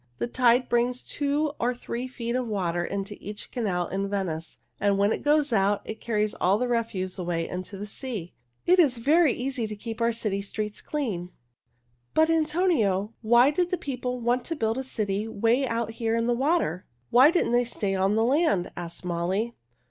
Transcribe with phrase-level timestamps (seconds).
[0.17, 4.97] The tide brings two or three feet of water into every canal in Venice, and
[4.97, 8.33] when it goes out it carries all the refuse away into the sea.
[8.65, 11.29] It is very easy to keep our city streets clean."
[12.15, 16.25] "But, Antonio, why did the people want to build a city 'way out here in
[16.25, 16.83] the water?
[17.11, 19.53] Why didn't they stay on the land?" asked Molly.